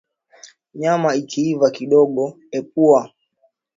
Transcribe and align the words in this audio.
Nyama 0.79 1.09
ikiiva 1.21 1.67
kidogo 1.75 2.23
epua 2.57 3.01